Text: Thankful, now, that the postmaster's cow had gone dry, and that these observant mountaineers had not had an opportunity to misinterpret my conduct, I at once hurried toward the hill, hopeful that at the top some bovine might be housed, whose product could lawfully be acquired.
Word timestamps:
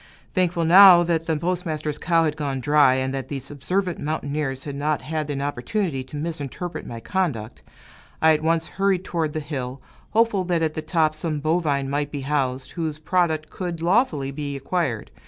Thankful, 0.33 0.65
now, 0.65 1.03
that 1.03 1.27
the 1.27 1.37
postmaster's 1.37 1.99
cow 1.99 2.23
had 2.23 2.35
gone 2.35 2.59
dry, 2.59 2.95
and 2.95 3.13
that 3.13 3.27
these 3.27 3.51
observant 3.51 3.99
mountaineers 3.99 4.63
had 4.63 4.75
not 4.75 5.03
had 5.03 5.29
an 5.29 5.43
opportunity 5.43 6.03
to 6.05 6.17
misinterpret 6.17 6.87
my 6.87 6.99
conduct, 6.99 7.61
I 8.19 8.33
at 8.33 8.41
once 8.41 8.65
hurried 8.65 9.03
toward 9.05 9.33
the 9.33 9.39
hill, 9.39 9.79
hopeful 10.09 10.43
that 10.45 10.63
at 10.63 10.73
the 10.73 10.81
top 10.81 11.13
some 11.13 11.39
bovine 11.39 11.87
might 11.87 12.11
be 12.11 12.21
housed, 12.21 12.71
whose 12.71 12.97
product 12.97 13.51
could 13.51 13.79
lawfully 13.79 14.31
be 14.31 14.55
acquired. 14.55 15.11